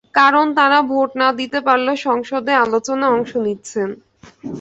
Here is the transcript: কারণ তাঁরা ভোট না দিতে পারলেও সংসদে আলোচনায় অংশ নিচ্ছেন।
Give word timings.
কারণ 0.15 0.45
তাঁরা 0.57 0.79
ভোট 0.89 1.09
না 1.15 1.27
দিতে 1.39 1.59
পারলেও 1.67 1.97
সংসদে 2.07 2.53
আলোচনায় 2.65 3.13
অংশ 3.15 3.31
নিচ্ছেন। 3.45 3.89